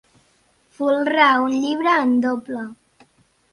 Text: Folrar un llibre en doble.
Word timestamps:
Folrar 0.77 1.27
un 1.43 1.53
llibre 1.67 1.95
en 2.07 2.17
doble. 2.27 2.67